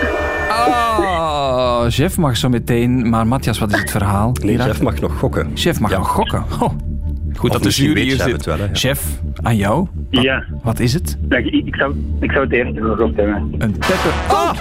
[0.50, 3.10] Ah, chef mag zo meteen.
[3.10, 4.36] Maar Matthias, wat is het verhaal?
[4.44, 5.52] Nee, chef mag nog gokken.
[5.54, 5.98] Chef mag Ja.
[5.98, 6.44] nog gokken.
[6.62, 6.70] Oh.
[7.36, 8.32] Goed dat de jury hier chef zit.
[8.32, 8.70] het wel, hè, ja.
[8.74, 9.88] Chef, aan jou.
[10.12, 10.44] Wat, Ja.
[10.64, 11.18] wat is het?
[11.30, 13.36] Ik, ik, zou, ik zou het eerste gegokt hebben.
[13.58, 14.14] Een pepper.
[14.28, 14.58] Ah!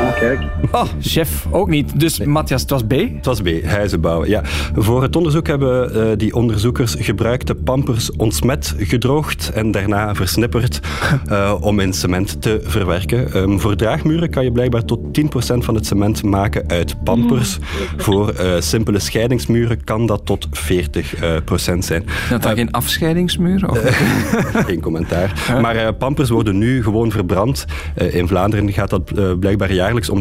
[0.00, 0.40] Oh, kijk.
[0.72, 2.00] Oh, chef, ook niet.
[2.00, 2.90] Dus Matthias, het was B.
[2.90, 4.28] Het was B, huizen bouwen.
[4.28, 4.42] Ja.
[4.74, 10.80] Voor het onderzoek hebben eh, die onderzoekers gebruikte pampers ontsmet, gedroogd en daarna versnipperd
[11.26, 13.32] eh, om in cement te verwerken.
[13.32, 17.58] Ehm, voor draagmuren kan je blijkbaar tot 10% van het cement maken uit pampers.
[17.96, 22.04] Voor eh, simpele scheidingsmuren kan dat tot 40% zijn.
[22.30, 23.70] Dat dan geen afscheidingsmuur?
[23.70, 23.78] Of?
[24.66, 25.58] Geen commentaar.
[25.60, 27.64] Maar pampers worden nu gewoon verbrand.
[28.10, 30.20] In Vlaanderen gaat dat blijkbaar jaarlijks om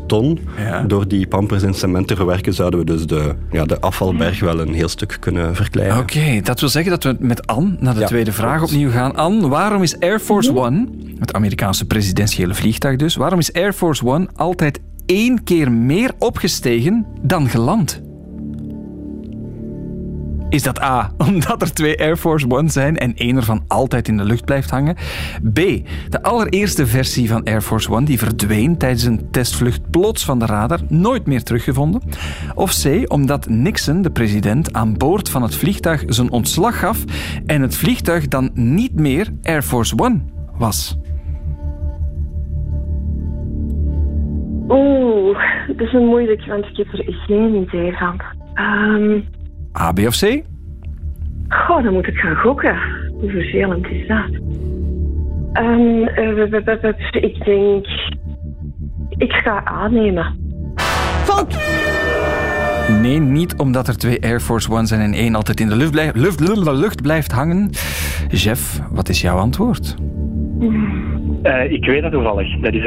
[0.00, 0.38] 60.000 ton.
[0.58, 0.82] Ja.
[0.82, 4.60] Door die pampers in cement te verwerken zouden we dus de, ja, de afvalberg wel
[4.60, 5.98] een heel stuk kunnen verkleinen.
[5.98, 8.72] Oké, dat wil zeggen dat we met Anne naar de Ja, tweede vraag klopt.
[8.72, 9.16] opnieuw gaan.
[9.16, 10.86] Anne, waarom is Air Force One,
[11.18, 17.06] het Amerikaanse presidentiële vliegtuig dus, waarom is Air Force One altijd één keer meer opgestegen
[17.22, 18.00] dan geland?
[20.54, 24.16] Is dat A, omdat er twee Air Force One zijn en één ervan altijd in
[24.16, 24.94] de lucht blijft hangen?
[25.52, 25.54] B,
[26.08, 30.46] de allereerste versie van Air Force One die verdween tijdens een testvlucht plots van de
[30.46, 32.00] radar, nooit meer teruggevonden?
[32.54, 37.04] Of C, omdat Nixon, de president, aan boord van het vliegtuig zijn ontslag gaf
[37.46, 40.20] en het vliegtuig dan niet meer Air Force One
[40.58, 40.98] was?
[44.68, 48.20] Oeh, dat is een moeilijk, want ik heb er geen idee van.
[48.54, 49.20] Ehm
[49.78, 50.42] A, B of C?
[51.48, 52.76] goh, dan moet ik gaan gokken.
[53.20, 54.30] Hoe vervelend is dat?
[55.52, 57.86] Ehm, eh, we- ik denk...
[59.16, 60.26] Ik ga aannemen.
[63.02, 65.90] Nee, niet omdat er twee Air Force One zijn en één altijd in de lucht,
[65.90, 67.70] blijft lucht, lucht, lucht blijft hangen.
[68.28, 69.96] Jeff, wat is jouw antwoord?
[71.42, 72.60] Eh, ik weet dat toevallig.
[72.60, 72.84] Dat is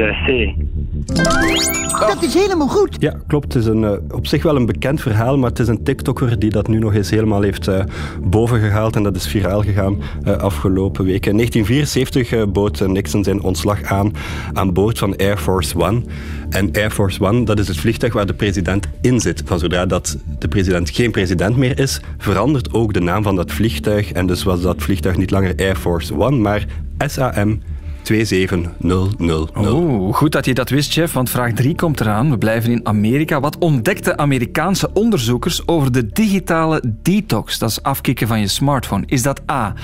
[1.06, 2.98] eh, C.
[2.98, 3.52] Ja, klopt.
[3.54, 6.38] Het is een, eh, op zich wel een bekend verhaal, maar het is een TikToker
[6.38, 7.84] die dat nu nog eens helemaal heeft eh,
[8.22, 11.30] bovengehaald en dat is viraal gegaan eh, afgelopen weken.
[11.30, 14.12] In 1974 eh, bood Nixon zijn ontslag aan
[14.52, 16.02] aan boord van Air Force One.
[16.48, 19.42] En Air Force One, dat is het vliegtuig waar de president in zit.
[19.44, 23.52] Van zodra dat de president geen president meer is, verandert ook de naam van dat
[23.52, 24.12] vliegtuig.
[24.12, 26.66] En dus was dat vliegtuig niet langer Air Force One, maar
[27.06, 27.60] SAM
[28.08, 29.56] 27000.
[29.56, 32.30] Oh, goed dat je dat wist, chef, want vraag 3 komt eraan.
[32.30, 33.40] We blijven in Amerika.
[33.40, 37.58] Wat ontdekten Amerikaanse onderzoekers over de digitale detox?
[37.58, 39.02] Dat is afkicken van je smartphone.
[39.06, 39.74] Is dat A?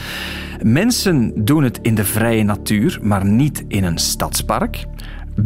[0.62, 4.84] Mensen doen het in de vrije natuur, maar niet in een stadspark.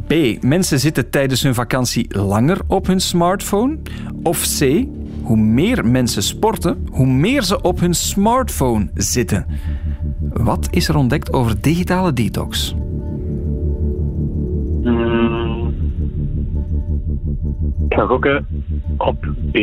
[0.07, 0.15] B.
[0.41, 3.79] Mensen zitten tijdens hun vakantie langer op hun smartphone.
[4.23, 4.85] Of C.
[5.23, 9.47] Hoe meer mensen sporten, hoe meer ze op hun smartphone zitten.
[10.33, 12.75] Wat is er ontdekt over digitale detox?
[14.83, 15.75] Mm.
[17.89, 18.47] Ik ga gokken
[18.97, 19.21] op
[19.53, 19.59] B.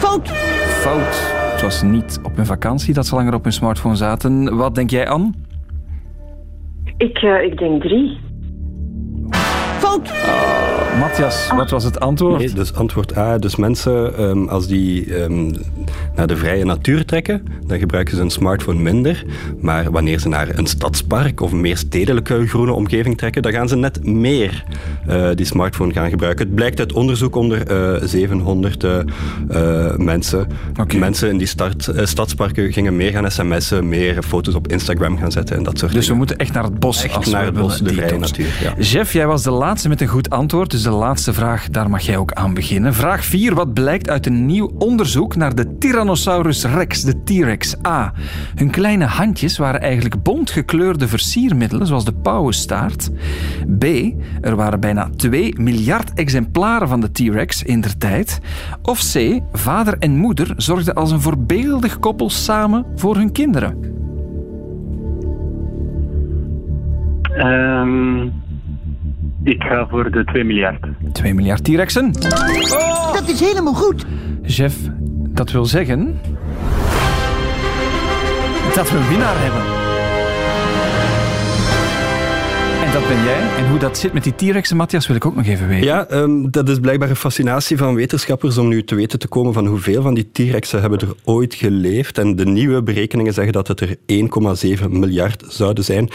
[0.00, 1.34] Fout.
[1.52, 4.56] Het was niet op hun vakantie dat ze langer op hun smartphone zaten.
[4.56, 5.30] Wat denk jij, Anne?
[6.96, 8.18] Ik, eh, ik denk drie.
[10.98, 12.38] Matthias, wat was het antwoord?
[12.38, 13.38] Nee, dus antwoord A.
[13.38, 15.52] Dus mensen, ehm, als die ehm,
[16.14, 19.24] naar de vrije natuur trekken, dan gebruiken ze hun smartphone minder.
[19.60, 23.68] Maar wanneer ze naar een stadspark of een meer stedelijke groene omgeving trekken, dan gaan
[23.68, 24.64] ze net meer
[25.06, 26.46] eh, die smartphone gaan gebruiken.
[26.46, 28.98] Het blijkt uit onderzoek onder eh, 700 eh,
[29.48, 30.46] eh, mensen.
[30.98, 35.56] Mensen in die start, stadsparken gingen meer gaan sms'en, meer foto's op Instagram gaan zetten
[35.56, 36.16] en dat soort Dus we dingen.
[36.16, 37.02] moeten echt naar het bos.
[37.02, 38.74] Echt als naar we het bos, willen de vrije natuur, ja.
[38.82, 42.02] Jeff, jij was de laatste met een goed antwoord, dus de laatste vraag, daar mag
[42.02, 42.94] jij ook aan beginnen.
[42.94, 43.54] Vraag 4.
[43.54, 47.74] Wat blijkt uit een nieuw onderzoek naar de Tyrannosaurus rex, de T-Rex?
[47.86, 48.12] A.
[48.54, 53.10] Hun kleine handjes waren eigenlijk bontgekleurde versiermiddelen, zoals de pauwenstaart.
[53.78, 53.84] B.
[54.40, 58.40] Er waren bijna 2 miljard exemplaren van de T-Rex in der tijd.
[58.82, 59.40] Of C.
[59.52, 63.94] Vader en moeder zorgden als een voorbeeldig koppel samen voor hun kinderen.
[67.22, 68.28] Ehm,
[69.46, 70.86] ik ga voor de 2 miljard.
[71.12, 72.12] 2 miljard T-Rexen.
[73.12, 74.06] Dat is helemaal goed.
[74.42, 74.76] Chef,
[75.28, 76.20] dat wil zeggen...
[78.74, 79.62] dat we een winnaar hebben.
[82.86, 83.40] En dat ben jij.
[83.56, 85.86] En hoe dat zit met die T-Rexen, Matthias, wil ik ook nog even weten.
[85.86, 89.52] Ja, ehm, dat is blijkbaar een fascinatie van wetenschappers om nu te weten te komen
[89.52, 92.18] van hoeveel van die T-Rexen hebben er ooit geleefd.
[92.18, 96.08] En de nieuwe berekeningen zeggen dat het er 1,7 miljard zouden zijn.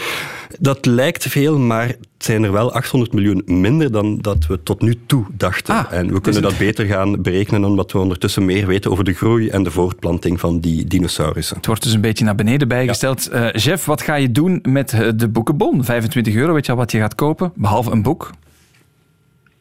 [0.58, 4.94] Dat lijkt veel, maar zijn er wel 800 miljoen minder dan dat we tot nu
[5.06, 5.74] toe dachten.
[5.74, 9.04] Ah, en we dus kunnen dat beter gaan berekenen omdat we ondertussen meer weten over
[9.04, 11.56] de groei en de voortplanting van die dinosaurussen.
[11.56, 13.28] Het wordt dus een beetje naar beneden bijgesteld.
[13.28, 15.84] Eh Jeff, wat ga je doen met eh, de boekenbon?
[15.84, 17.52] 25 euro, weet je al wat je gaat kopen?
[17.54, 18.30] Behalve een boek?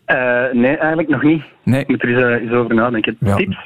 [0.05, 0.15] Eh,
[0.51, 1.43] nee, eigenlijk nog niet.
[1.63, 1.81] Nee.
[1.81, 3.17] Ik moet er eens, eens over nadenken.
[3.19, 3.35] Ja.
[3.35, 3.57] Tips?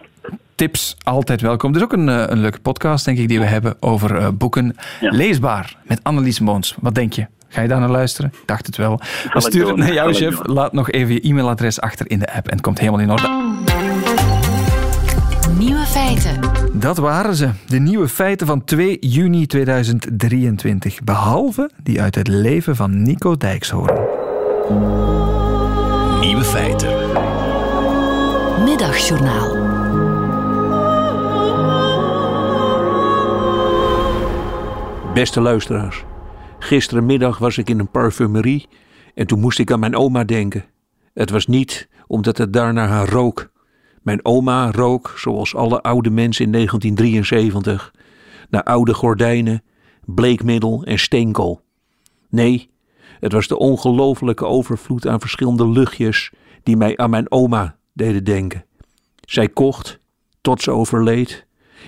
[0.55, 1.69] tips altijd welkom.
[1.71, 4.75] Er is ook een, een leuke podcast, denk ik, die we hebben over eh, boeken.
[5.01, 5.12] Ja.
[5.12, 6.75] Leesbaar, met Annelies Moons.
[6.81, 7.27] Wat denk je?
[7.55, 8.31] Ga je daar naar luisteren?
[8.33, 8.99] Ik dacht het wel.
[9.33, 10.39] Maar stuur het naar jouw chef.
[10.43, 13.53] Laat nog even je e-mailadres achter in de app en het komt helemaal in orde.
[15.57, 16.39] Nieuwe feiten.
[16.73, 21.03] Dat waren ze, de nieuwe feiten van 2 juni 2023.
[21.03, 23.99] Behalve die uit het leven van Nico Dijkshoorn.
[26.19, 26.89] Nieuwe feiten.
[28.63, 29.73] Middagjournaal.
[35.13, 36.03] Beste luisteraars,
[36.65, 38.67] gisterenmiddag was ik in een parfumerie
[39.13, 40.65] en toen moest ik aan mijn oma denken.
[41.13, 43.51] Het was niet omdat het daar naar haar rook.
[44.01, 47.93] Mijn oma rook, zoals alle oude mensen in 1973,
[48.49, 49.63] naar oude gordijnen,
[50.06, 51.62] bleekmiddel en steenkool.
[52.30, 52.69] Nee,
[53.19, 56.32] het was de ongelofelijke overvloed aan verschillende luchtjes
[56.63, 58.65] die mij aan mijn oma deden denken.
[59.21, 59.99] Zij kocht,
[60.41, 61.45] tot ze overleed,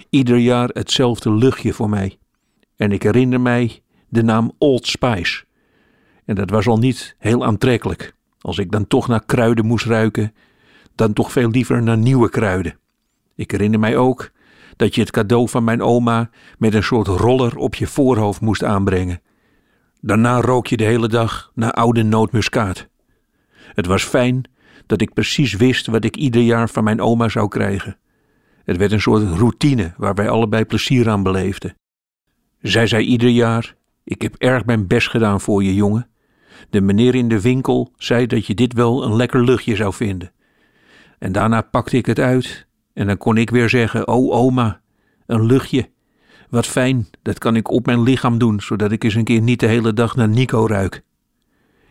[0.10, 2.18] ieder jaar hetzelfde luchtje voor mij.
[2.76, 5.44] En ik herinner mij de naam Old Spice.
[6.26, 8.14] En dat was al niet heel aantrekkelijk.
[8.42, 10.34] Als ik dan toch naar kruiden moest ruiken,
[10.96, 12.78] dan toch veel liever naar nieuwe kruiden.
[13.36, 14.32] Ik herinner mij ook
[14.76, 18.64] dat je het cadeau van mijn oma met een soort roller op je voorhoofd moest
[18.64, 19.22] aanbrengen.
[20.02, 22.88] Daarna rook je de hele dag naar oude nootmuskaat.
[23.74, 24.44] Het was fijn
[24.86, 27.98] dat ik precies wist wat ik ieder jaar van mijn oma zou krijgen.
[28.64, 31.76] Het werd een soort routine waar wij allebei plezier aan beleefden.
[32.62, 33.76] Zij zei ieder jaar:
[34.08, 36.10] Ik heb erg mijn best gedaan voor je, jongen.
[36.70, 40.32] De meneer in de winkel zei dat je dit wel een lekker luchtje zou vinden.
[41.20, 44.82] En daarna pakte ik het uit en dan kon ik weer zeggen: Oh, oma,
[45.26, 45.90] een luchtje.
[46.50, 49.60] Wat fijn, dat kan ik op mijn lichaam doen, zodat ik eens een keer niet
[49.60, 51.04] de hele dag naar Nico ruik.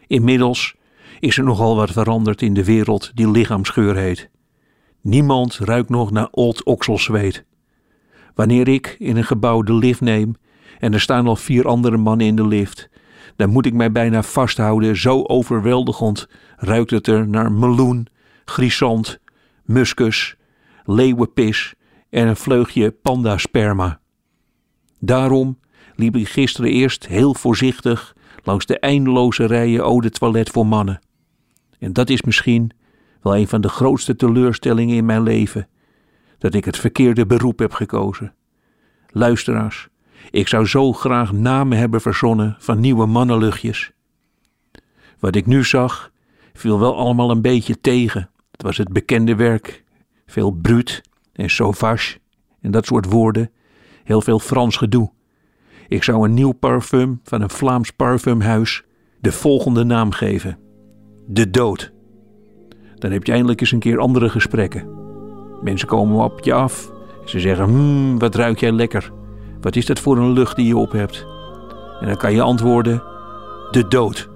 [0.07, 0.77] Inmiddels
[1.21, 4.31] is er nogal wat veranderd in de wereld die lichaamsgeur heet.
[5.01, 7.45] Niemand ruikt nog naar old okselzweet.
[8.35, 10.37] Wanneer ik in een gebouw de lift neem
[10.79, 12.89] en er staan al vier andere mannen in de lift,
[13.37, 18.07] dan moet ik mij bijna vasthouden, zo overweldigend ruikt het er naar meloen,
[18.45, 19.19] grisant,
[19.65, 20.37] muskus,
[20.85, 21.75] leeuwenpis
[22.11, 24.01] en een vleugje pandasperma.
[25.01, 25.59] Daarom
[25.95, 31.01] liep ik gisteren eerst heel voorzichtig langs de eindeloze rijen eau de toilet voor mannen.
[31.79, 32.71] En dat is misschien
[33.23, 35.69] wel een van de grootste teleurstellingen in mijn leven,
[36.39, 38.35] dat ik het verkeerde beroep heb gekozen.
[39.09, 39.89] Luisteraars,
[40.31, 43.93] ik zou zo graag namen hebben verzonnen van nieuwe mannenluchtjes.
[45.19, 46.11] Wat ik nu zag,
[46.53, 48.31] viel wel allemaal een beetje tegen.
[48.51, 49.85] Het was het bekende werk,
[50.27, 52.19] veel bruut en sauvage
[52.61, 53.51] en dat soort woorden,
[54.05, 55.11] heel veel Frans gedoe.
[55.89, 58.83] Ik zou een nieuw parfum van een Vlaams parfumhuis
[59.21, 60.59] de volgende naam geven:
[61.27, 61.93] De Dood.
[62.95, 64.89] Dan heb je eindelijk eens een keer andere gesprekken.
[65.63, 66.93] Mensen komen op je af.
[67.25, 69.13] Ze zeggen: Hmm, wat ruik jij lekker?
[69.67, 71.27] Wat is dat voor een lucht die je op hebt?
[72.01, 73.03] En dan kan je antwoorden:
[73.71, 74.29] De dood.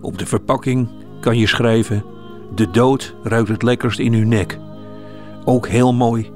[0.00, 0.88] Op de verpakking
[1.20, 2.04] kan je schrijven:
[2.54, 4.58] De dood ruikt het lekkerst in uw nek.
[5.44, 6.30] Ook heel mooi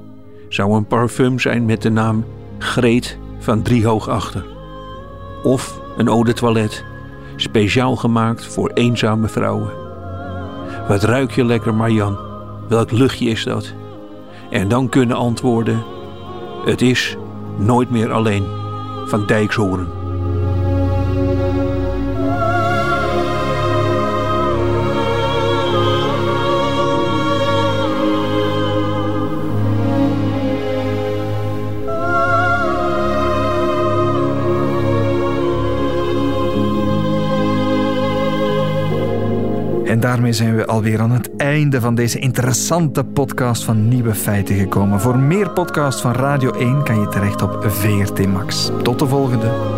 [0.49, 2.25] zou een parfum zijn met de naam
[2.59, 4.45] Greet van Driehoog Achter.
[5.43, 6.85] Of een eau toilet,
[7.35, 9.71] speciaal gemaakt voor eenzame vrouwen.
[10.87, 12.17] Wat ruik je lekker, Marjan?
[12.67, 13.73] Welk luchtje is dat?
[14.49, 15.83] En dan kunnen antwoorden:
[16.65, 17.17] Het is
[17.57, 18.45] nooit meer alleen
[19.05, 19.94] van Dijkshoorn.
[39.95, 44.55] En daarmee zijn we alweer aan het einde van deze interessante podcast van Nieuwe Feiten
[44.55, 45.01] gekomen.
[45.01, 48.71] Voor meer podcasts van Radio 1 kan je terecht op VRT Max.
[48.83, 49.74] Tot de volgende.